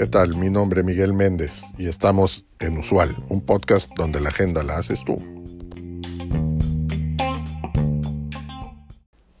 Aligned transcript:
¿Qué 0.00 0.06
tal? 0.06 0.34
Mi 0.36 0.48
nombre 0.48 0.80
es 0.80 0.86
Miguel 0.86 1.12
Méndez 1.12 1.62
y 1.76 1.86
estamos 1.86 2.46
en 2.58 2.78
Usual, 2.78 3.22
un 3.28 3.44
podcast 3.44 3.90
donde 3.96 4.18
la 4.18 4.30
agenda 4.30 4.62
la 4.62 4.78
haces 4.78 5.04
tú. 5.04 5.16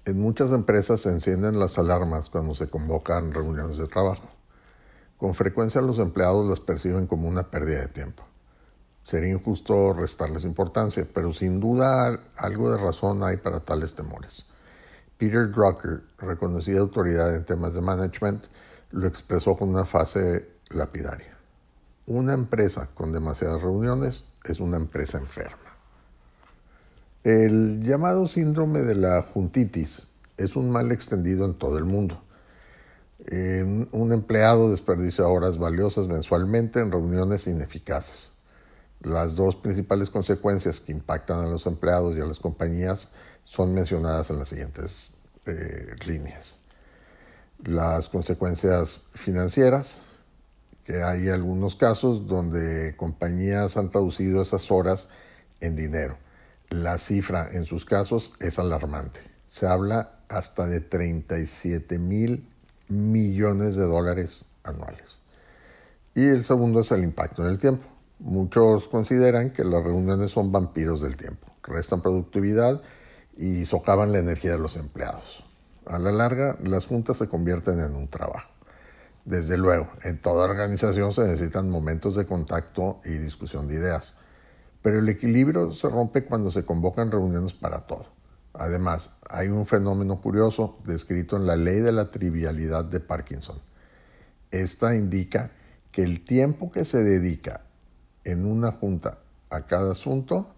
En 0.04 0.20
muchas 0.20 0.52
empresas 0.52 1.00
se 1.00 1.08
encienden 1.08 1.58
las 1.58 1.78
alarmas 1.78 2.28
cuando 2.28 2.54
se 2.54 2.68
convocan 2.68 3.32
reuniones 3.32 3.78
de 3.78 3.86
trabajo. 3.86 4.28
Con 5.16 5.34
frecuencia 5.34 5.80
los 5.80 5.98
empleados 5.98 6.46
las 6.46 6.60
perciben 6.60 7.06
como 7.06 7.26
una 7.26 7.50
pérdida 7.50 7.80
de 7.80 7.88
tiempo. 7.88 8.22
Sería 9.04 9.32
injusto 9.32 9.94
restarles 9.94 10.44
importancia, 10.44 11.06
pero 11.14 11.32
sin 11.32 11.58
duda 11.58 12.20
algo 12.36 12.70
de 12.70 12.76
razón 12.76 13.22
hay 13.22 13.38
para 13.38 13.60
tales 13.60 13.94
temores. 13.94 14.44
Peter 15.20 15.50
Drucker, 15.50 16.00
reconocida 16.16 16.80
autoridad 16.80 17.36
en 17.36 17.44
temas 17.44 17.74
de 17.74 17.82
management, 17.82 18.42
lo 18.90 19.06
expresó 19.06 19.54
con 19.54 19.68
una 19.68 19.84
fase 19.84 20.48
lapidaria. 20.70 21.36
Una 22.06 22.32
empresa 22.32 22.88
con 22.94 23.12
demasiadas 23.12 23.60
reuniones 23.60 24.24
es 24.44 24.60
una 24.60 24.78
empresa 24.78 25.18
enferma. 25.18 25.76
El 27.22 27.82
llamado 27.82 28.26
síndrome 28.28 28.80
de 28.80 28.94
la 28.94 29.20
juntitis 29.20 30.08
es 30.38 30.56
un 30.56 30.70
mal 30.70 30.90
extendido 30.90 31.44
en 31.44 31.52
todo 31.52 31.76
el 31.76 31.84
mundo. 31.84 32.22
un 33.28 34.12
empleado 34.14 34.70
desperdicia 34.70 35.28
horas 35.28 35.58
valiosas 35.58 36.08
mensualmente 36.08 36.80
en 36.80 36.90
reuniones 36.90 37.46
ineficaces. 37.46 38.32
Las 39.02 39.34
dos 39.34 39.56
principales 39.56 40.10
consecuencias 40.10 40.80
que 40.80 40.92
impactan 40.92 41.40
a 41.40 41.48
los 41.48 41.66
empleados 41.66 42.16
y 42.16 42.20
a 42.20 42.26
las 42.26 42.38
compañías 42.38 43.08
son 43.44 43.74
mencionadas 43.74 44.30
en 44.30 44.38
las 44.38 44.48
siguientes 44.48 45.10
eh, 45.46 45.94
líneas. 46.06 46.58
Las 47.64 48.08
consecuencias 48.08 49.02
financieras, 49.14 50.02
que 50.84 51.02
hay 51.02 51.28
algunos 51.28 51.76
casos 51.76 52.26
donde 52.26 52.94
compañías 52.96 53.76
han 53.76 53.90
traducido 53.90 54.42
esas 54.42 54.70
horas 54.70 55.08
en 55.60 55.76
dinero. 55.76 56.18
La 56.68 56.98
cifra 56.98 57.48
en 57.52 57.64
sus 57.64 57.84
casos 57.84 58.32
es 58.38 58.58
alarmante. 58.58 59.20
Se 59.46 59.66
habla 59.66 60.20
hasta 60.28 60.66
de 60.66 60.80
37 60.80 61.98
mil 61.98 62.46
millones 62.88 63.76
de 63.76 63.84
dólares 63.84 64.44
anuales. 64.62 65.18
Y 66.14 66.26
el 66.26 66.44
segundo 66.44 66.80
es 66.80 66.92
el 66.92 67.02
impacto 67.02 67.42
en 67.42 67.48
el 67.48 67.58
tiempo. 67.58 67.86
Muchos 68.20 68.86
consideran 68.86 69.50
que 69.50 69.64
las 69.64 69.82
reuniones 69.82 70.30
son 70.30 70.52
vampiros 70.52 71.00
del 71.00 71.16
tiempo, 71.16 71.46
restan 71.62 72.02
productividad 72.02 72.82
y 73.38 73.64
socavan 73.64 74.12
la 74.12 74.18
energía 74.18 74.52
de 74.52 74.58
los 74.58 74.76
empleados. 74.76 75.42
A 75.86 75.98
la 75.98 76.12
larga, 76.12 76.58
las 76.62 76.86
juntas 76.86 77.16
se 77.16 77.28
convierten 77.28 77.80
en 77.80 77.94
un 77.94 78.08
trabajo. 78.08 78.52
Desde 79.24 79.56
luego, 79.56 79.88
en 80.04 80.20
toda 80.20 80.44
organización 80.44 81.12
se 81.12 81.22
necesitan 81.22 81.70
momentos 81.70 82.14
de 82.14 82.26
contacto 82.26 83.00
y 83.06 83.12
discusión 83.12 83.68
de 83.68 83.76
ideas, 83.76 84.18
pero 84.82 84.98
el 84.98 85.08
equilibrio 85.08 85.70
se 85.70 85.88
rompe 85.88 86.26
cuando 86.26 86.50
se 86.50 86.66
convocan 86.66 87.10
reuniones 87.10 87.54
para 87.54 87.86
todo. 87.86 88.04
Además, 88.52 89.16
hay 89.30 89.48
un 89.48 89.64
fenómeno 89.64 90.20
curioso 90.20 90.76
descrito 90.84 91.36
en 91.36 91.46
la 91.46 91.56
ley 91.56 91.80
de 91.80 91.92
la 91.92 92.10
trivialidad 92.10 92.84
de 92.84 93.00
Parkinson. 93.00 93.60
Esta 94.50 94.94
indica 94.94 95.52
que 95.90 96.02
el 96.02 96.22
tiempo 96.22 96.70
que 96.70 96.84
se 96.84 97.02
dedica 97.02 97.62
en 98.24 98.46
una 98.46 98.72
junta 98.72 99.18
a 99.50 99.66
cada 99.66 99.92
asunto 99.92 100.54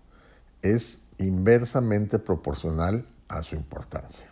es 0.63 1.03
inversamente 1.19 2.19
proporcional 2.19 3.07
a 3.29 3.43
su 3.43 3.57
importancia. 3.57 4.27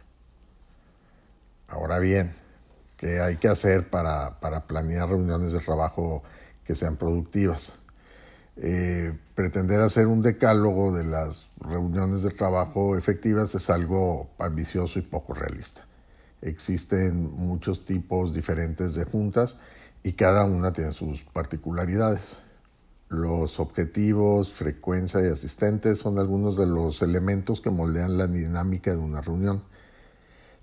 Ahora 1.68 1.98
bien, 1.98 2.34
¿qué 2.96 3.20
hay 3.20 3.36
que 3.36 3.48
hacer 3.48 3.88
para, 3.88 4.38
planear 4.66 5.08
reuniones 5.08 5.52
de 5.52 5.60
trabajo 5.60 6.22
que 6.64 6.74
sean 6.74 6.96
productivas? 6.96 7.72
Eh, 8.56 9.16
pretender 9.34 9.80
hacer 9.80 10.06
un 10.06 10.20
decálogo 10.20 10.92
de 10.94 11.04
las 11.04 11.48
reuniones 11.60 12.22
de 12.22 12.30
trabajo 12.30 12.96
efectivas 12.96 13.54
es 13.54 13.70
algo 13.70 14.30
ambicioso 14.38 14.98
y 14.98 15.02
poco 15.02 15.32
realista. 15.32 15.86
Existen 16.42 17.30
muchos 17.36 17.84
tipos 17.84 18.34
diferentes 18.34 18.94
de 18.94 19.04
juntas 19.04 19.60
y 20.02 20.12
cada 20.12 20.44
una 20.44 20.72
tiene 20.72 20.92
sus 20.92 21.22
particularidades. 21.22 22.38
Los 23.10 23.58
objetivos, 23.58 24.52
frecuencia 24.52 25.20
y 25.20 25.26
asistentes 25.26 25.98
son 25.98 26.20
algunos 26.20 26.56
de 26.56 26.66
los 26.66 27.02
elementos 27.02 27.60
que 27.60 27.68
moldean 27.68 28.16
la 28.16 28.28
dinámica 28.28 28.92
de 28.92 28.98
una 28.98 29.20
reunión. 29.20 29.64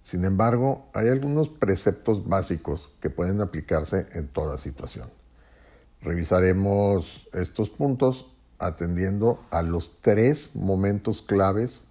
Sin 0.01 0.23
embargo, 0.23 0.87
hay 0.93 1.09
algunos 1.09 1.49
preceptos 1.49 2.25
básicos 2.25 2.89
que 3.01 3.09
pueden 3.09 3.41
aplicarse 3.41 4.05
en 4.13 4.29
toda 4.29 4.57
situación. 4.57 5.09
Revisaremos 6.01 7.27
estos 7.33 7.69
puntos 7.69 8.33
atendiendo 8.59 9.41
a 9.51 9.61
los 9.61 9.99
tres 9.99 10.55
momentos 10.55 11.21
claves 11.21 11.85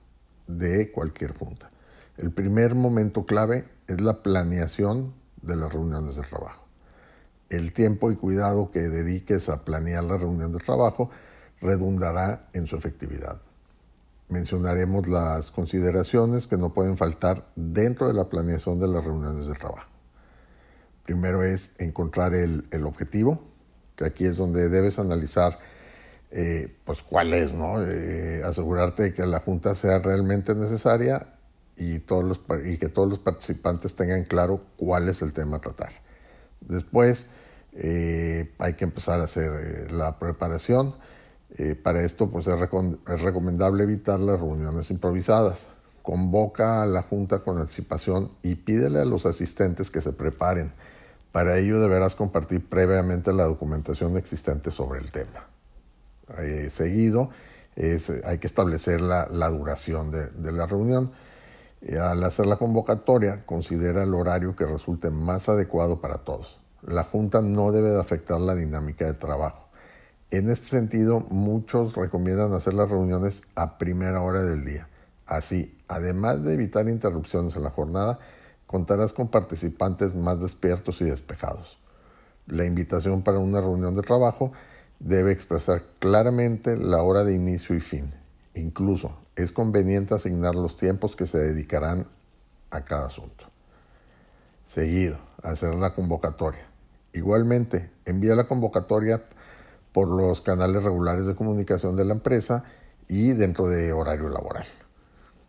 de 0.46 0.90
cualquier 0.90 1.36
junta. 1.36 1.70
El 2.16 2.30
primer 2.30 2.74
momento 2.74 3.26
clave 3.26 3.68
es 3.88 4.00
la 4.00 4.22
planeación 4.22 5.12
de 5.42 5.54
las 5.54 5.70
reuniones 5.70 6.16
de 6.16 6.22
trabajo 6.22 6.65
el 7.50 7.72
tiempo 7.72 8.10
y 8.10 8.16
cuidado 8.16 8.70
que 8.70 8.80
dediques 8.80 9.48
a 9.48 9.64
planear 9.64 10.04
la 10.04 10.16
reunión 10.16 10.52
de 10.52 10.58
trabajo 10.58 11.10
redundará 11.60 12.48
en 12.52 12.66
su 12.66 12.76
efectividad. 12.76 13.40
Mencionaremos 14.28 15.06
las 15.06 15.50
consideraciones 15.52 16.46
que 16.46 16.56
no 16.56 16.74
pueden 16.74 16.96
faltar 16.96 17.46
dentro 17.54 18.08
de 18.08 18.14
la 18.14 18.28
planeación 18.28 18.80
de 18.80 18.88
las 18.88 19.04
reuniones 19.04 19.46
de 19.46 19.54
trabajo. 19.54 19.88
Primero 21.04 21.44
es 21.44 21.70
encontrar 21.78 22.34
el, 22.34 22.66
objetivo, 22.84 23.40
que 23.94 24.04
aquí 24.04 24.26
es 24.26 24.36
donde 24.36 24.68
debes 24.68 24.98
analizar 24.98 25.60
eh, 26.32 26.74
pues 26.84 27.02
cuál 27.02 27.32
es, 27.32 27.52
¿no? 27.52 27.80
Eh, 27.80 28.42
asegurarte 28.44 29.04
de 29.04 29.14
que 29.14 29.24
la 29.24 29.38
junta 29.38 29.76
sea 29.76 30.00
realmente 30.00 30.56
necesaria 30.56 31.28
y, 31.76 31.94
y 31.94 32.78
que 32.78 32.88
todos 32.88 33.08
los 33.08 33.18
participantes 33.20 33.94
tengan 33.94 34.24
claro 34.24 34.62
cuál 34.76 35.08
es 35.08 35.22
el 35.22 35.32
tema 35.32 35.58
a 35.58 35.60
tratar. 35.60 36.05
Después 36.60 37.28
eh, 37.72 38.52
hay 38.58 38.74
que 38.74 38.84
empezar 38.84 39.20
a 39.20 39.24
hacer 39.24 39.50
eh, 39.54 39.92
la 39.92 40.18
preparación. 40.18 40.94
Eh, 41.58 41.74
para 41.74 42.02
esto 42.02 42.30
pues 42.30 42.46
es, 42.48 42.58
recomendable 42.58 43.84
evitar 43.84 44.18
las 44.18 44.40
reuniones 44.40 44.90
improvisadas. 44.90 45.68
Convoca 46.02 46.82
a 46.82 46.86
la 46.86 47.02
Junta 47.02 47.40
con 47.40 47.58
anticipación 47.58 48.30
y 48.42 48.54
pídele 48.54 49.00
a 49.00 49.04
los 49.04 49.26
asistentes 49.26 49.90
que 49.90 50.00
se 50.00 50.12
preparen. 50.12 50.72
Para 51.32 51.58
ello 51.58 51.80
deberás 51.80 52.14
compartir 52.14 52.66
previamente 52.66 53.32
la 53.32 53.44
documentación 53.44 54.16
existente 54.16 54.70
sobre 54.70 55.00
el 55.00 55.10
tema. 55.10 55.46
seguido, 56.70 57.30
hay 57.76 58.38
que 58.38 58.46
establecer 58.46 59.00
la, 59.00 59.48
duración 59.50 60.10
de 60.10 60.52
la 60.52 60.66
reunión. 60.66 61.12
Al 62.00 62.24
hacer 62.24 62.46
la 62.46 62.56
convocatoria, 62.56 63.44
considera 63.46 64.02
el 64.02 64.14
horario 64.14 64.56
que 64.56 64.66
resulte 64.66 65.10
más 65.10 65.48
adecuado 65.48 66.00
para 66.00 66.18
todos 66.18 66.58
la 66.86 67.04
Junta 67.04 67.42
no 67.42 67.72
debe 67.72 67.90
de 67.90 68.00
afectar 68.00 68.40
la 68.40 68.54
dinámica 68.54 69.06
de 69.06 69.14
trabajo. 69.14 69.68
En 70.30 70.50
este 70.50 70.66
sentido, 70.66 71.20
muchos 71.30 71.94
recomiendan 71.94 72.52
hacer 72.52 72.74
las 72.74 72.90
reuniones 72.90 73.42
a 73.54 73.78
primera 73.78 74.22
hora 74.22 74.42
del 74.42 74.64
día. 74.64 74.88
Así, 75.26 75.76
además 75.88 76.44
de 76.44 76.54
evitar 76.54 76.88
interrupciones 76.88 77.56
en 77.56 77.64
la 77.64 77.70
jornada, 77.70 78.18
contarás 78.66 79.12
con 79.12 79.28
participantes 79.28 80.14
más 80.14 80.40
despiertos 80.40 81.00
y 81.00 81.04
despejados. 81.04 81.78
La 82.46 82.64
invitación 82.64 83.22
para 83.22 83.38
una 83.38 83.60
reunión 83.60 83.96
de 83.96 84.02
trabajo 84.02 84.52
debe 85.00 85.32
expresar 85.32 85.82
claramente 85.98 86.76
la 86.76 87.02
hora 87.02 87.24
de 87.24 87.34
inicio 87.34 87.74
y 87.74 87.80
fin. 87.80 88.12
Incluso 88.56 89.14
es 89.36 89.52
conveniente 89.52 90.14
asignar 90.14 90.54
los 90.54 90.78
tiempos 90.78 91.14
que 91.14 91.26
se 91.26 91.38
dedicarán 91.38 92.06
a 92.70 92.86
cada 92.86 93.06
asunto. 93.06 93.44
Seguido, 94.64 95.18
hacer 95.42 95.74
la 95.74 95.94
convocatoria. 95.94 96.66
Igualmente, 97.12 97.90
envía 98.06 98.34
la 98.34 98.48
convocatoria 98.48 99.22
por 99.92 100.08
los 100.08 100.40
canales 100.40 100.82
regulares 100.82 101.26
de 101.26 101.34
comunicación 101.34 101.96
de 101.96 102.06
la 102.06 102.14
empresa 102.14 102.64
y 103.08 103.32
dentro 103.32 103.68
de 103.68 103.92
horario 103.92 104.30
laboral. 104.30 104.66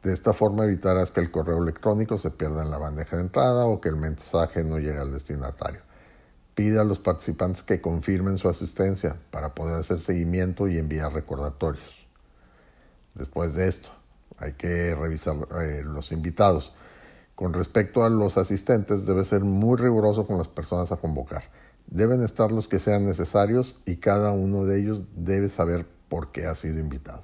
De 0.03 0.11
esta 0.11 0.33
forma 0.33 0.65
evitarás 0.65 1.11
que 1.11 1.21
el 1.21 1.31
correo 1.31 1.63
electrónico 1.63 2.17
se 2.17 2.29
pierda 2.29 2.61
en 2.61 2.71
la 2.71 2.77
bandeja 2.77 3.15
de 3.15 3.23
entrada 3.23 3.67
o 3.67 3.79
que 3.79 3.87
el 3.87 3.95
mensaje 3.95 4.65
no 4.65 4.79
llegue 4.79 4.99
al 4.99 5.13
destinatario. 5.13 5.79
Pide 6.55 6.79
a 6.79 6.83
los 6.83 6.99
participantes 6.99 7.63
que 7.63 7.79
confirmen 7.79 8.37
su 8.37 8.49
asistencia 8.49 9.15
para 9.31 9.55
poder 9.55 9.79
hacer 9.79 10.01
seguimiento 10.01 10.67
y 10.67 10.77
enviar 10.77 11.13
recordatorios. 11.13 12.06
Después 13.17 13.55
de 13.55 13.67
esto, 13.67 13.89
hay 14.37 14.53
que 14.53 14.93
revisar 14.95 15.35
eh, 15.61 15.81
los 15.83 16.11
invitados. 16.11 16.73
Con 17.35 17.53
respecto 17.53 18.03
a 18.03 18.09
los 18.09 18.37
asistentes, 18.37 19.05
debe 19.05 19.23
ser 19.25 19.41
muy 19.41 19.77
riguroso 19.77 20.27
con 20.27 20.37
las 20.37 20.47
personas 20.47 20.91
a 20.91 20.97
convocar. 20.97 21.43
Deben 21.87 22.23
estar 22.23 22.51
los 22.51 22.67
que 22.67 22.79
sean 22.79 23.05
necesarios 23.05 23.79
y 23.85 23.97
cada 23.97 24.31
uno 24.31 24.65
de 24.65 24.79
ellos 24.79 25.03
debe 25.15 25.49
saber 25.49 25.85
por 26.09 26.31
qué 26.31 26.45
ha 26.45 26.55
sido 26.55 26.79
invitado. 26.79 27.23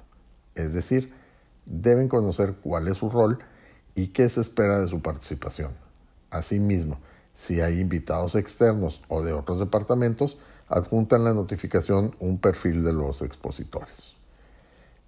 Es 0.54 0.72
decir, 0.72 1.12
deben 1.66 2.08
conocer 2.08 2.54
cuál 2.62 2.88
es 2.88 2.98
su 2.98 3.10
rol 3.10 3.38
y 3.94 4.08
qué 4.08 4.28
se 4.28 4.40
espera 4.40 4.80
de 4.80 4.88
su 4.88 5.00
participación. 5.00 5.72
Asimismo, 6.30 6.98
si 7.34 7.60
hay 7.60 7.80
invitados 7.80 8.34
externos 8.34 9.02
o 9.08 9.22
de 9.22 9.32
otros 9.32 9.58
departamentos, 9.58 10.38
adjuntan 10.68 11.24
la 11.24 11.34
notificación 11.34 12.16
un 12.20 12.38
perfil 12.38 12.82
de 12.82 12.92
los 12.92 13.22
expositores. 13.22 14.16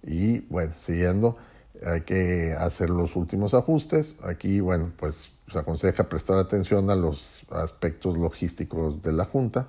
Y 0.07 0.39
bueno, 0.47 0.73
siguiendo, 0.77 1.37
hay 1.85 2.01
que 2.01 2.55
hacer 2.57 2.89
los 2.89 3.15
últimos 3.15 3.53
ajustes. 3.53 4.15
Aquí, 4.23 4.61
bueno, 4.61 4.93
pues 4.97 5.29
se 5.51 5.59
aconseja 5.59 6.09
prestar 6.09 6.39
atención 6.39 6.89
a 6.89 6.95
los 6.95 7.43
aspectos 7.51 8.17
logísticos 8.17 9.01
de 9.03 9.11
la 9.11 9.25
Junta, 9.25 9.67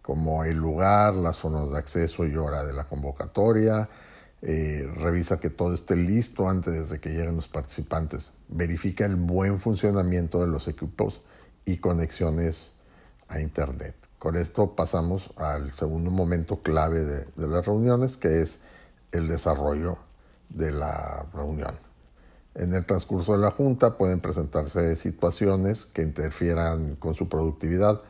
como 0.00 0.44
el 0.44 0.56
lugar, 0.56 1.14
las 1.14 1.36
zonas 1.36 1.70
de 1.70 1.78
acceso 1.78 2.24
y 2.24 2.34
hora 2.36 2.64
de 2.64 2.72
la 2.72 2.84
convocatoria. 2.84 3.88
Eh, 4.40 4.88
revisa 4.96 5.40
que 5.40 5.50
todo 5.50 5.74
esté 5.74 5.96
listo 5.96 6.48
antes 6.48 6.90
de 6.90 7.00
que 7.00 7.10
lleguen 7.10 7.34
los 7.34 7.48
participantes. 7.48 8.30
Verifica 8.46 9.04
el 9.04 9.16
buen 9.16 9.58
funcionamiento 9.58 10.40
de 10.40 10.46
los 10.46 10.68
equipos 10.68 11.20
y 11.64 11.78
conexiones 11.78 12.72
a 13.26 13.40
Internet. 13.40 13.96
Con 14.18 14.36
esto 14.36 14.74
pasamos 14.74 15.30
al 15.36 15.72
segundo 15.72 16.10
momento 16.10 16.62
clave 16.62 17.04
de, 17.04 17.26
las 17.36 17.66
reuniones, 17.66 18.16
que 18.16 18.42
es 18.42 18.60
el 19.12 19.28
desarrollo 19.28 19.98
de 20.48 20.70
la 20.70 21.26
reunión. 21.32 21.76
En 22.54 22.74
el 22.74 22.84
transcurso 22.86 23.32
de 23.32 23.38
la 23.38 23.50
junta 23.50 23.96
pueden 23.96 24.20
presentarse 24.20 24.96
situaciones 24.96 25.84
que 25.86 26.02
interfieran 26.02 26.96
con 26.96 27.14
su 27.14 27.28
productividad. 27.28 28.00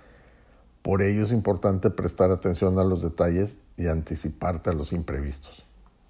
Por 0.83 1.03
ello 1.03 1.25
es 1.25 1.33
importante 1.33 1.91
prestar 1.91 2.31
atención 2.31 2.79
a 2.79 2.85
los 2.85 3.03
detalles 3.03 3.59
y 3.77 3.89
anticiparte 3.89 4.71
a 4.71 4.73
los 4.73 4.93
imprevistos. 4.93 5.65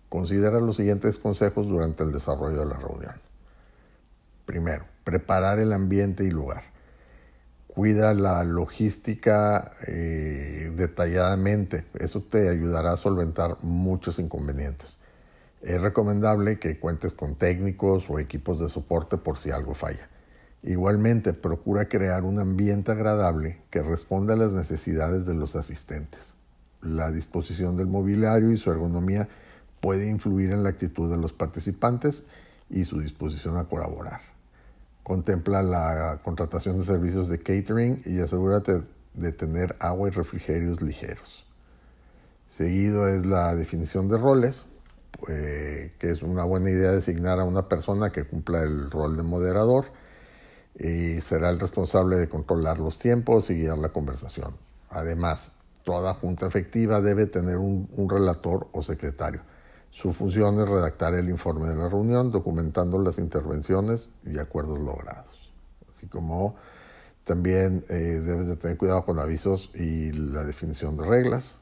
Considera 0.09 0.61
los 0.61 0.77
siguientes 0.77 1.19
consejos 1.19 1.67
durante 1.67 2.05
el 2.05 2.13
desarrollo 2.13 2.61
de 2.61 2.67
la 2.67 2.79
reunión. 2.79 3.15
Primero, 4.47 4.85
preparar 5.05 5.59
el 5.59 5.73
ambiente 5.73 6.25
y 6.25 6.31
lugar 6.31 6.78
cuida 7.79 8.13
la 8.13 8.43
logística 8.43 9.71
eh, 9.87 10.73
detalladamente. 10.75 11.85
Eso 11.97 12.21
te 12.21 12.49
ayudará 12.49 12.95
a 12.95 12.97
solventar 12.97 13.59
muchos 13.63 14.19
inconvenientes. 14.19 14.97
Es 15.63 15.81
recomendable 15.81 16.59
que 16.59 16.81
cuentes 16.81 17.13
con 17.13 17.37
técnicos 17.37 18.11
o 18.11 18.19
equipos 18.19 18.59
de 18.59 18.69
soporte 18.69 19.17
por 19.17 19.39
si 19.39 19.53
algo 19.53 19.77
falla. 19.77 20.09
Igualmente, 20.65 21.33
procura 21.35 21.89
crear 21.89 22.25
un 22.25 22.41
ambiente 22.41 22.91
agradable 22.91 23.59
que 23.71 23.81
responda 23.81 24.35
a 24.35 24.39
las 24.39 24.55
necesidades 24.55 25.25
de 25.25 25.35
los 25.35 25.55
asistentes. 25.55 26.35
La 26.83 27.13
disposición 27.13 27.77
del 27.77 27.87
mobiliario 27.87 28.51
y 28.51 28.57
su 28.57 28.73
ergonomía 28.73 29.29
puede 29.81 30.09
influir 30.09 30.51
en 30.51 30.65
la 30.65 30.71
actitud 30.71 31.09
de 31.09 31.17
los 31.17 31.33
participantes 31.33 32.27
y 32.71 32.83
su 32.83 32.99
disposición 32.99 33.57
a 33.57 33.67
colaborar. 33.67 34.38
Contempla 35.09 35.63
la 35.63 36.21
contratación 36.23 36.79
de 36.79 36.85
servicios 36.85 37.29
de 37.29 37.39
catering 37.39 38.03
y 38.05 38.21
asegúrate 38.21 38.83
de 39.15 39.33
tener 39.33 39.75
agua 39.81 40.09
y 40.09 40.11
refrigerios 40.11 40.83
ligeros. 40.83 41.47
Seguido 42.47 43.09
es 43.09 43.25
la 43.25 43.55
definición 43.55 44.11
de 44.11 44.19
roles, 44.19 44.67
pues, 45.19 45.93
que 45.93 46.11
es 46.11 46.23
una 46.23 46.45
buena 46.45 46.69
idea 46.69 46.93
designar 46.93 47.41
a 47.41 47.45
una 47.45 47.69
persona 47.69 48.11
que 48.11 48.25
cumpla 48.25 48.61
el 48.61 48.91
rol 48.91 49.17
de 49.17 49.23
moderador 49.23 49.87
y 50.79 51.23
será 51.23 51.49
el 51.49 51.59
responsable 51.59 52.19
de 52.19 52.29
controlar 52.29 52.79
los 52.79 52.99
tiempos 52.99 53.49
y 53.49 53.55
guiar 53.55 53.79
la 53.79 53.89
conversación. 53.89 54.59
Además, 54.91 55.53
toda 55.85 56.13
junta 56.13 56.47
efectiva 56.47 57.01
debe 57.01 57.25
tener 57.25 57.57
un 57.57 58.09
relator 58.11 58.69
o 58.73 58.83
secretario 58.83 59.41
su 59.91 60.13
función 60.13 60.61
es 60.61 60.69
redactar 60.69 61.15
el 61.15 61.29
informe 61.29 61.69
de 61.69 61.77
la 61.77 61.89
reunión, 61.89 62.31
documentando 62.31 62.99
las 62.99 63.19
intervenciones 63.19 64.09
y 64.25 64.39
acuerdos 64.39 64.79
logrados. 64.79 65.53
Así 65.89 66.07
como 66.07 66.57
también 67.25 67.85
eh, 67.89 68.23
debes 68.25 68.47
de 68.47 68.57
tener 68.57 68.77
cuidado 68.79 69.05
con 69.05 69.19
avisos 69.19 69.71
y 69.75 70.13
la 70.13 70.45
definición 70.45 70.97
de 70.97 71.05
reglas. 71.05 71.57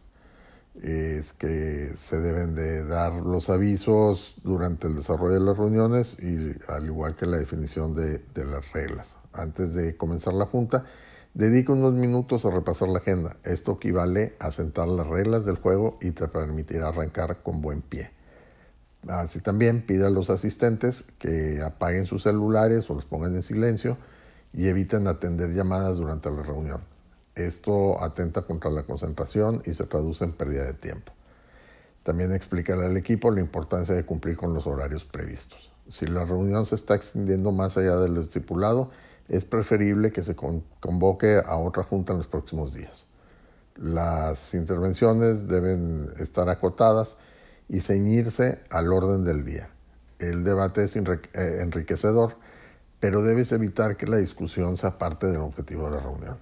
Es 0.83 1.33
que 1.33 1.95
se 1.97 2.21
deben 2.21 2.55
de 2.55 2.85
dar 2.85 3.15
los 3.15 3.49
avisos 3.49 4.35
durante 4.45 4.87
el 4.87 4.97
desarrollo 4.97 5.35
de 5.35 5.41
las 5.41 5.57
reuniones 5.57 6.19
y 6.21 6.55
al 6.69 6.85
igual 6.85 7.17
que 7.17 7.25
la 7.25 7.39
definición 7.39 7.95
de, 7.95 8.19
de 8.35 8.45
las 8.45 8.71
reglas. 8.73 9.17
Antes 9.33 9.73
de 9.73 9.97
comenzar 9.97 10.35
la 10.35 10.45
junta, 10.45 10.85
dedica 11.33 11.73
unos 11.73 11.95
minutos 11.95 12.45
a 12.45 12.51
repasar 12.51 12.89
la 12.89 12.99
agenda. 12.99 13.37
Esto 13.43 13.73
equivale 13.73 14.35
a 14.39 14.53
sentar 14.53 14.89
las 14.89 15.07
reglas 15.07 15.47
del 15.47 15.57
juego 15.57 15.99
y 16.01 16.13
te 16.13 16.29
permitirá 16.29 16.89
arrancar 16.89 17.43
con 17.43 17.61
buen 17.61 17.83
pie. 17.83 18.16
Así 19.09 19.41
también 19.41 19.83
pide 19.87 20.07
a 20.07 20.11
los 20.11 20.31
asistentes 20.31 21.05
que 21.19 21.63
apaguen 21.63 22.07
sus 22.07 22.23
celulares 22.23 22.91
o 22.91 22.95
los 22.95 23.05
pongan 23.05 23.35
en 23.35 23.43
silencio 23.43 23.97
y 24.53 24.67
eviten 24.67 25.07
atender 25.07 25.53
llamadas 25.53 25.99
durante 25.99 26.31
la 26.31 26.43
reunión. 26.43 26.81
Esto 27.35 28.03
atenta 28.03 28.43
contra 28.43 28.71
la 28.71 28.85
concentración 28.85 29.63
y 29.67 29.75
se 29.75 29.85
traduce 29.85 30.25
en 30.25 30.33
pérdida 30.33 30.65
de 30.65 30.75
tiempo. 30.75 31.13
También 32.03 32.33
explicarle 32.33 32.87
al 32.87 32.97
equipo 32.97 33.31
la 33.31 33.41
importancia 33.41 33.95
de 33.95 34.05
cumplir 34.05 34.37
con 34.37 34.55
los 34.55 34.67
horarios 34.67 35.05
previstos. 35.05 35.71
Si 35.89 36.07
la 36.07 36.25
reunión 36.25 36.65
se 36.67 36.75
está 36.75 36.95
extendiendo 36.95 37.53
más 37.53 37.77
allá 37.77 37.97
de 37.97 38.09
lo 38.09 38.21
estipulado, 38.21 38.91
es 39.29 39.45
preferible 39.45 40.13
que 40.13 40.23
se 40.23 40.35
convoque 40.35 41.41
a 41.45 41.57
otra 41.57 41.83
junta 41.83 42.13
en 42.13 42.19
los 42.19 42.27
próximos 42.27 42.75
días. 42.75 43.07
Las 43.77 44.55
intervenciones 44.55 45.49
deben 45.49 46.11
estar 46.19 46.49
acotadas 46.49 47.17
y 47.69 47.81
ceñirse 47.81 48.61
al 48.71 48.93
orden 48.93 49.25
del 49.25 49.45
día. 49.45 49.69
El 50.19 50.45
debate 50.45 50.85
es 50.85 50.97
eh, 50.97 51.03
enriquecedor, 51.35 52.37
pero 53.01 53.23
debes 53.23 53.53
evitar 53.53 53.97
que 53.97 54.07
la 54.07 54.17
discusión 54.17 54.77
sea 54.77 54.99
parte 54.99 55.27
del 55.27 55.41
objetivo 55.41 55.89
de 55.91 55.97
la 55.97 56.03
reunión. 56.03 56.37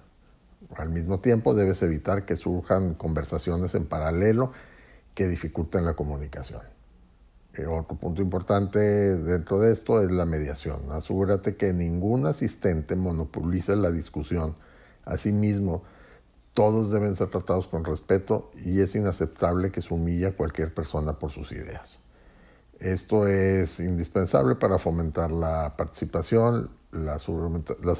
Al 0.75 0.89
mismo 0.89 1.19
tiempo, 1.19 1.53
debes 1.53 1.81
evitar 1.83 2.25
que 2.25 2.35
surjan 2.35 2.95
conversaciones 2.95 3.75
en 3.75 3.85
paralelo 3.85 4.51
que 5.13 5.27
dificulten 5.27 5.85
la 5.85 5.93
comunicación. 5.93 6.61
Eh, 7.53 7.65
otro 7.65 7.95
punto 7.97 8.21
importante 8.21 8.79
dentro 8.79 9.59
de 9.59 9.71
esto 9.71 10.01
es 10.01 10.11
la 10.11 10.25
mediación. 10.25 10.91
Asegúrate 10.91 11.55
que 11.55 11.71
ningún 11.73 12.25
asistente 12.25 12.95
monopolice 12.95 13.75
la 13.75 13.91
discusión. 13.91 14.55
Asimismo, 15.05 15.83
todos 16.55 16.89
deben 16.89 17.17
ser 17.17 17.29
tratados 17.29 17.67
con 17.67 17.83
respeto 17.83 18.49
y 18.55 18.79
es 18.79 18.95
inaceptable 18.95 19.71
que 19.71 19.81
se 19.81 19.93
humille 19.93 20.27
a 20.27 20.35
cualquier 20.35 20.73
persona 20.73 21.19
por 21.19 21.29
sus 21.29 21.51
ideas. 21.51 21.99
Esto 22.79 23.27
es 23.27 23.81
indispensable 23.81 24.55
para 24.55 24.77
fomentar 24.77 25.31
la 25.31 25.75
participación. 25.77 26.69
Las, 26.91 27.27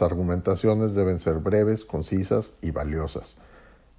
argumentaciones 0.02 0.96
deben 0.96 1.20
ser 1.20 1.40
breves, 1.40 1.84
concisas 1.84 2.54
y 2.62 2.72
valiosas. 2.72 3.38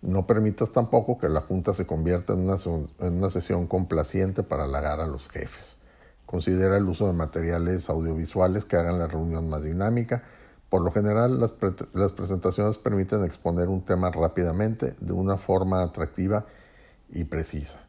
No 0.01 0.27
permitas 0.27 0.73
tampoco 0.73 1.19
que 1.19 1.29
la 1.29 1.43
Junta 1.43 1.75
se 1.75 1.87
convierta 1.87 2.33
en 2.33 2.41
una, 2.41 2.57
en 3.01 3.13
una 3.13 3.29
sesión 3.29 3.67
complaciente 3.67 4.43
para 4.43 4.65
halagar 4.65 5.01
a 5.01 5.07
los 5.07 5.29
jefes. 5.29 5.77
Considera 6.25 6.79
el 6.79 6.89
uso 6.89 7.07
de 7.07 7.13
materiales 7.13 7.91
audiovisuales 7.91 8.65
que 8.65 8.77
hagan 8.77 8.99
la 8.99 9.07
reunión 9.07 9.51
más 9.51 9.63
dinámica 9.63 10.23
por 10.69 10.83
lo 10.83 10.91
general, 10.91 11.39
las, 11.39 12.13
presentaciones 12.13 12.79
permiten 12.79 13.25
exponer 13.25 13.69
un 13.69 13.83
tema 13.83 14.11
rápidamente, 14.11 14.97
de 15.01 15.13
una 15.13 15.37
forma 15.37 15.83
atractiva 15.83 16.47
y 17.09 17.25
precisa. 17.25 17.81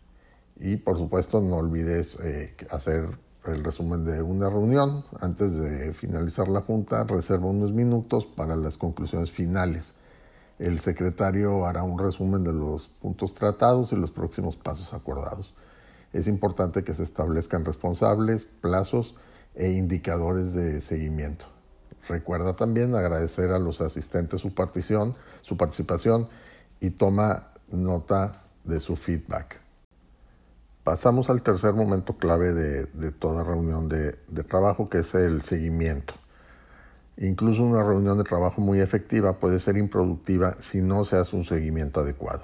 Y 0.60 0.78
por 0.78 0.98
supuesto, 0.98 1.42
no 1.42 1.58
olvides 1.58 2.18
eh, 2.22 2.56
hacer 2.70 3.18
el 3.46 3.64
resumen 3.64 4.06
de 4.06 4.22
una 4.22 4.50
reunión. 4.50 5.04
Antes 5.20 5.56
de 5.56 5.92
finalizar 5.94 6.48
la 6.50 6.62
junta, 6.62 7.04
reserva 7.04 7.48
unos 7.48 7.74
minutos 7.74 8.26
para 8.28 8.56
las 8.56 8.78
conclusiones 8.78 9.32
finales. 9.32 9.96
El 10.60 10.80
secretario 10.80 11.66
hará 11.66 11.84
un 11.84 11.98
resumen 11.98 12.44
de 12.44 12.54
los 12.54 12.88
puntos 12.88 13.34
tratados 13.34 13.92
y 13.92 13.96
los 13.96 14.12
próximos 14.12 14.56
pasos 14.56 14.94
acordados. 14.94 15.54
Es 16.14 16.28
importante 16.28 16.84
que 16.84 16.94
se 16.94 17.04
establezcan 17.04 17.66
responsables, 17.66 18.46
plazos 18.46 19.16
e 19.56 19.72
indicadores 19.72 20.54
de 20.54 20.82
seguimiento. 20.82 21.57
Recuerda 22.08 22.56
también 22.56 22.96
agradecer 22.96 23.52
a 23.52 23.60
los 23.60 23.82
asistentes 23.82 24.42
su, 24.42 24.54
partición, 24.54 25.16
su 25.42 25.58
participación 25.58 26.30
y 26.80 26.92
toma 26.92 27.52
nota 27.70 28.44
de 28.64 28.80
su 28.80 28.96
feedback. 28.96 29.60
Pasamos 30.84 31.30
al 31.30 31.42
tercer 31.42 31.74
momento 31.74 32.18
clave 32.18 32.54
de, 32.54 33.12
toda 33.12 33.44
reunión 33.44 33.90
de, 33.90 34.18
de, 34.30 34.44
trabajo, 34.44 34.90
que 34.90 35.00
es 35.00 35.16
el 35.16 35.42
seguimiento. 35.42 36.14
Incluso 37.18 37.64
una 37.64 37.84
reunión 37.84 38.18
de 38.18 38.24
trabajo 38.24 38.62
muy 38.62 38.80
efectiva 38.80 39.34
puede 39.34 39.60
ser 39.60 39.76
improductiva 39.76 40.56
si 40.60 40.82
no 40.82 41.04
se 41.04 41.18
hace 41.18 41.36
un 41.36 41.44
seguimiento 41.44 42.00
adecuado. 42.00 42.44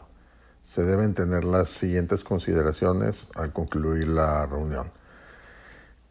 Se 0.62 0.84
deben 0.84 1.14
tener 1.14 1.46
las 1.46 1.70
siguientes 1.70 2.24
consideraciones 2.24 3.28
al 3.36 3.54
concluir 3.54 4.08
la 4.08 4.46
reunión 4.46 4.92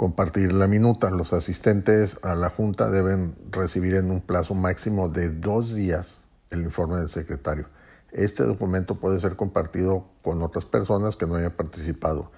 compartir 0.03 0.53
la 0.53 0.67
minuta. 0.67 1.11
Los 1.11 1.33
asistentes 1.33 2.19
a 2.25 2.35
la 2.35 2.51
Junta 2.51 2.91
deben 2.91 3.37
recibir 3.53 3.95
en 3.95 4.11
un 4.11 4.21
plazo 4.21 4.53
máximo 4.53 5.09
de 5.09 5.31
dos 5.31 5.73
días 5.77 6.19
el 6.51 6.63
informe 6.63 6.97
del 6.97 7.09
secretario. 7.09 7.69
Este 8.11 8.43
documento 8.43 8.97
puede 8.97 9.21
ser 9.21 9.37
compartido 9.37 10.09
con 10.23 10.43
otras 10.43 10.65
personas 10.65 11.15
que 11.15 11.29
no 11.29 11.37
hayan 11.37 11.53
participado, 11.53 12.33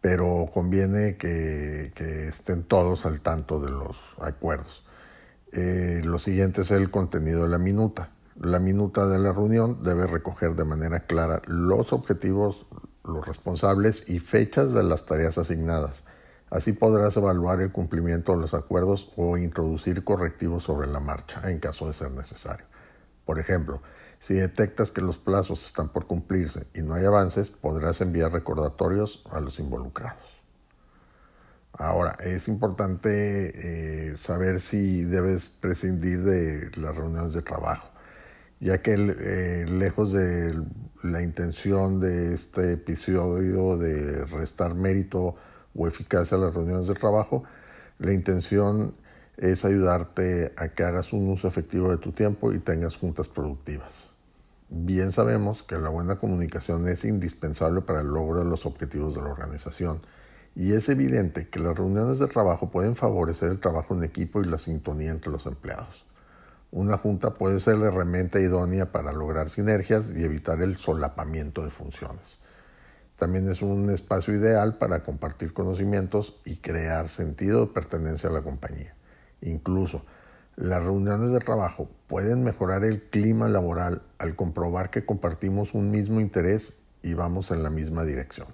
pero 0.00 0.48
conviene 0.54 1.18
que, 1.18 1.92
estén 2.26 2.62
todos 2.62 3.04
al 3.04 3.20
tanto 3.20 3.60
de 3.60 3.70
los 3.70 3.98
acuerdos. 4.18 4.86
Eh, 5.52 6.00
lo 6.02 6.18
siguiente 6.18 6.62
es 6.62 6.70
el 6.70 6.90
contenido 6.90 7.42
de 7.42 7.50
la 7.50 7.58
minuta. 7.58 8.12
La 8.40 8.60
minuta 8.60 9.06
de 9.06 9.18
la 9.18 9.34
reunión 9.34 9.82
debe 9.82 10.06
recoger 10.06 10.54
de 10.54 10.64
manera 10.64 11.00
clara 11.00 11.42
los 11.48 11.92
objetivos, 11.92 12.64
los 13.04 13.26
responsables 13.26 14.08
y 14.08 14.20
fechas 14.20 14.72
de 14.72 14.82
las 14.82 15.04
tareas 15.04 15.36
asignadas. 15.36 16.04
Así 16.54 16.72
podrás 16.72 17.16
evaluar 17.16 17.60
el 17.60 17.72
cumplimiento 17.72 18.30
de 18.30 18.38
los 18.38 18.54
acuerdos 18.54 19.10
o 19.16 19.36
introducir 19.36 20.04
correctivos 20.04 20.62
sobre 20.62 20.86
la 20.86 21.00
marcha 21.00 21.50
en 21.50 21.58
caso 21.58 21.88
de 21.88 21.94
ser 21.94 22.12
necesario. 22.12 22.64
Por 23.24 23.40
ejemplo, 23.40 23.82
si 24.20 24.34
detectas 24.34 24.92
que 24.92 25.00
los 25.00 25.18
plazos 25.18 25.66
están 25.66 25.88
por 25.88 26.06
cumplirse 26.06 26.68
y 26.72 26.82
no 26.82 26.94
hay 26.94 27.06
avances, 27.06 27.48
podrás 27.48 28.00
enviar 28.02 28.30
recordatorios 28.30 29.24
a 29.32 29.40
los 29.40 29.58
involucrados. 29.58 30.44
Ahora, 31.72 32.16
es 32.20 32.46
importante 32.46 34.12
eh, 34.12 34.16
saber 34.16 34.60
si 34.60 35.02
debes 35.02 35.48
prescindir 35.48 36.22
de 36.22 36.70
las 36.76 36.94
reuniones 36.94 37.32
de 37.32 37.42
trabajo, 37.42 37.90
ya 38.60 38.80
que 38.80 38.94
eh, 38.94 39.66
lejos 39.68 40.12
de 40.12 40.56
la 41.02 41.20
intención 41.20 41.98
de 41.98 42.32
este 42.32 42.74
episodio 42.74 43.76
de 43.76 44.24
restar 44.26 44.76
mérito 44.76 45.34
o 45.76 45.86
eficacia 45.86 46.36
a 46.36 46.40
las 46.40 46.54
reuniones 46.54 46.88
de 46.88 46.94
trabajo, 46.94 47.44
la 47.98 48.12
intención 48.12 48.94
es 49.36 49.64
ayudarte 49.64 50.52
a 50.56 50.68
que 50.68 50.84
hagas 50.84 51.12
un 51.12 51.28
uso 51.28 51.48
efectivo 51.48 51.90
de 51.90 51.98
tu 51.98 52.12
tiempo 52.12 52.52
y 52.52 52.60
tengas 52.60 52.96
juntas 52.96 53.28
productivas. 53.28 54.08
Bien 54.68 55.12
sabemos 55.12 55.62
que 55.62 55.78
la 55.78 55.88
buena 55.88 56.16
comunicación 56.16 56.88
es 56.88 57.04
indispensable 57.04 57.82
para 57.82 58.00
el 58.00 58.08
logro 58.08 58.40
de 58.40 58.50
los 58.50 58.66
objetivos 58.66 59.14
de 59.14 59.22
la 59.22 59.28
organización 59.28 60.00
y 60.56 60.72
es 60.72 60.88
evidente 60.88 61.48
que 61.48 61.58
las 61.58 61.76
reuniones 61.76 62.18
de 62.18 62.28
trabajo 62.28 62.70
pueden 62.70 62.96
favorecer 62.96 63.50
el 63.50 63.60
trabajo 63.60 63.94
en 63.94 64.04
equipo 64.04 64.40
y 64.40 64.46
la 64.46 64.58
sintonía 64.58 65.10
entre 65.10 65.32
los 65.32 65.46
empleados. 65.46 66.06
Una 66.70 66.96
junta 66.96 67.34
puede 67.34 67.60
ser 67.60 67.76
la 67.76 67.86
herramienta 67.86 68.40
idónea 68.40 68.90
para 68.90 69.12
lograr 69.12 69.50
sinergias 69.50 70.10
y 70.10 70.24
evitar 70.24 70.60
el 70.62 70.76
solapamiento 70.76 71.62
de 71.62 71.70
funciones. 71.70 72.40
También 73.18 73.48
es 73.48 73.62
un 73.62 73.90
espacio 73.90 74.34
ideal 74.34 74.76
para 74.78 75.04
compartir 75.04 75.52
conocimientos 75.52 76.40
y 76.44 76.56
crear 76.56 77.08
sentido 77.08 77.66
de 77.66 77.72
pertenencia 77.72 78.28
a 78.28 78.32
la 78.32 78.42
compañía. 78.42 78.94
Incluso 79.40 80.04
las 80.56 80.82
reuniones 80.82 81.32
de 81.32 81.40
trabajo 81.40 81.88
pueden 82.06 82.44
mejorar 82.44 82.84
el 82.84 83.02
clima 83.02 83.48
laboral 83.48 84.02
al 84.18 84.36
comprobar 84.36 84.90
que 84.90 85.04
compartimos 85.04 85.74
un 85.74 85.90
mismo 85.90 86.20
interés 86.20 86.74
y 87.02 87.14
vamos 87.14 87.50
en 87.50 87.62
la 87.62 87.70
misma 87.70 88.04
dirección. 88.04 88.48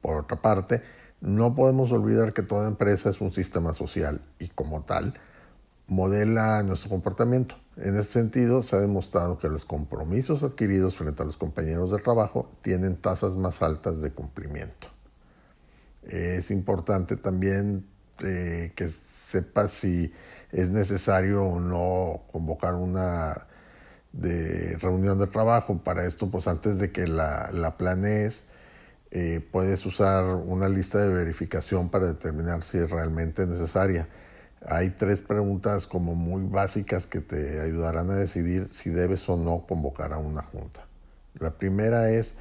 Por 0.00 0.16
otra 0.16 0.40
parte, 0.42 0.82
no 1.20 1.54
podemos 1.54 1.92
olvidar 1.92 2.32
que 2.32 2.42
toda 2.42 2.68
empresa 2.68 3.10
es 3.10 3.20
un 3.20 3.32
sistema 3.32 3.74
social 3.74 4.20
y 4.38 4.48
como 4.48 4.82
tal 4.82 5.14
modela 5.86 6.62
nuestro 6.62 6.90
comportamiento. 6.90 7.56
En 7.76 7.98
ese 7.98 8.12
sentido, 8.12 8.62
se 8.62 8.76
ha 8.76 8.80
demostrado 8.80 9.38
que 9.38 9.48
los 9.48 9.64
compromisos 9.64 10.42
adquiridos 10.42 10.96
frente 10.96 11.22
a 11.22 11.26
los 11.26 11.36
compañeros 11.36 11.90
de 11.90 11.98
trabajo 11.98 12.50
tienen 12.62 12.96
tasas 12.96 13.34
más 13.34 13.62
altas 13.62 14.00
de 14.00 14.10
cumplimiento. 14.10 14.88
Es 16.02 16.50
importante 16.50 17.16
también 17.16 17.86
eh, 18.22 18.72
que 18.76 18.90
sepa 18.90 19.68
si 19.68 20.12
es 20.52 20.70
necesario 20.70 21.44
o 21.44 21.60
no 21.60 22.22
convocar 22.30 22.74
una 22.74 23.48
reunión 24.12 25.18
de 25.18 25.26
trabajo. 25.26 25.78
Para 25.78 26.06
esto, 26.06 26.30
pues 26.30 26.46
antes 26.46 26.78
de 26.78 26.92
que 26.92 27.06
la, 27.08 27.50
la 27.52 27.76
planees, 27.76 28.46
eh, 29.10 29.40
puedes 29.50 29.84
usar 29.86 30.24
una 30.24 30.68
lista 30.68 30.98
de 30.98 31.08
verificación 31.08 31.88
para 31.88 32.06
determinar 32.06 32.62
si 32.62 32.78
es 32.78 32.90
realmente 32.90 33.46
necesaria. 33.46 34.08
Hay 34.66 34.90
tres 34.90 35.20
preguntas 35.20 35.86
como 35.86 36.14
muy 36.14 36.42
básicas 36.44 37.06
que 37.06 37.20
te 37.20 37.60
ayudarán 37.60 38.10
a 38.10 38.14
decidir 38.14 38.68
si 38.68 38.90
debes 38.90 39.28
o 39.28 39.36
no 39.36 39.66
convocar 39.66 40.12
a 40.12 40.18
una 40.18 40.42
junta. 40.42 40.86
La 41.38 41.50
primera 41.50 42.10
es, 42.10 42.34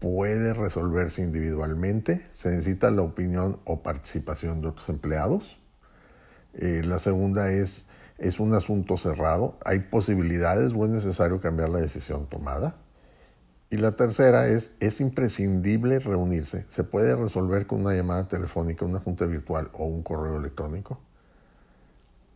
¿puede 0.00 0.52
resolverse 0.52 1.22
individualmente? 1.22 2.26
¿Se 2.32 2.50
necesita 2.50 2.90
la 2.90 3.02
opinión 3.02 3.60
o 3.64 3.82
participación 3.82 4.62
de 4.62 4.68
otros 4.68 4.88
empleados? 4.88 5.58
Eh, 6.54 6.82
la 6.84 6.98
segunda 6.98 7.52
es, 7.52 7.84
¿es 8.18 8.40
un 8.40 8.54
asunto 8.54 8.96
cerrado? 8.96 9.56
¿Hay 9.64 9.78
posibilidades 9.80 10.72
o 10.74 10.84
es 10.86 10.90
necesario 10.90 11.40
cambiar 11.40 11.68
la 11.68 11.78
decisión 11.78 12.26
tomada? 12.26 12.74
Y 13.70 13.76
la 13.76 13.92
tercera 13.92 14.48
es, 14.48 14.74
¿es 14.80 15.00
imprescindible 15.00 16.00
reunirse? 16.00 16.66
¿Se 16.70 16.82
puede 16.82 17.14
resolver 17.14 17.68
con 17.68 17.82
una 17.82 17.94
llamada 17.94 18.26
telefónica, 18.26 18.84
una 18.84 18.98
junta 18.98 19.26
virtual 19.26 19.70
o 19.74 19.84
un 19.84 20.02
correo 20.02 20.38
electrónico? 20.38 20.98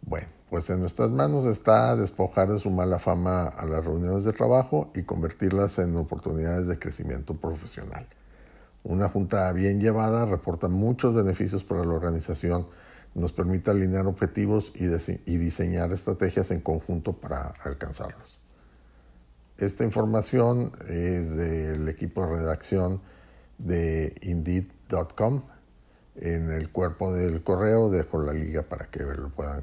Bueno, 0.07 0.27
pues 0.51 0.69
en 0.69 0.81
nuestras 0.81 1.11
manos 1.11 1.47
está 1.47 1.97
despojar 1.97 2.49
de 2.49 2.59
su 2.59 2.71
mala 2.71 2.99
fama 2.99 3.47
a 3.47 3.65
las 3.65 3.85
reuniones 3.85 4.25
de 4.25 4.35
trabajo 4.35 4.91
y 4.95 5.03
convertirlas 5.05 5.79
en 5.79 5.97
oportunidades 5.97 6.67
de 6.67 6.79
crecimiento 6.79 7.35
profesional. 7.35 8.07
Una 8.83 9.09
junta 9.09 9.51
bien 9.53 9.81
llevada 9.81 10.27
reporta 10.27 10.69
muchos 10.69 11.15
beneficios 11.15 11.65
para 11.65 11.85
la 11.85 11.95
organización, 11.95 12.67
nos 13.15 13.33
permite 13.33 13.71
alinear 13.71 14.07
objetivos 14.07 14.73
y, 14.75 14.87
diseñar 15.39 15.93
estrategias 15.93 16.51
en 16.51 16.61
conjunto 16.61 17.15
para 17.15 17.55
alcanzarlos. 17.63 18.39
Esta 19.57 19.85
información 19.85 20.73
es 20.89 21.31
del 21.31 21.89
equipo 21.89 22.27
de 22.27 22.37
redacción 22.37 23.01
de 23.57 24.15
Indeed.com. 24.21 25.45
En 26.17 26.51
el 26.51 26.71
cuerpo 26.71 27.15
del 27.15 27.43
correo 27.43 27.89
dejo 27.89 28.21
la 28.21 28.33
liga 28.33 28.63
para 28.63 28.87
que 28.87 29.03
lo 29.03 29.31
puedan 29.31 29.63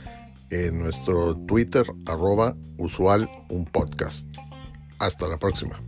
en 0.51 0.79
nuestro 0.79 1.35
Twitter 1.47 1.85
arroba 2.05 2.55
usual 2.77 3.29
un 3.49 3.65
podcast. 3.65 4.27
Hasta 4.99 5.27
la 5.27 5.39
próxima. 5.39 5.79